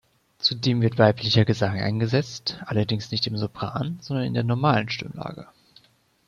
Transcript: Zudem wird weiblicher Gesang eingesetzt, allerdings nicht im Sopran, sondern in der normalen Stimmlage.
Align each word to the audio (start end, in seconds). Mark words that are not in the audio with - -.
Zudem 0.39 0.81
wird 0.81 0.97
weiblicher 0.97 1.45
Gesang 1.45 1.79
eingesetzt, 1.79 2.57
allerdings 2.65 3.11
nicht 3.11 3.27
im 3.27 3.37
Sopran, 3.37 3.99
sondern 4.01 4.25
in 4.25 4.33
der 4.33 4.43
normalen 4.43 4.89
Stimmlage. 4.89 5.45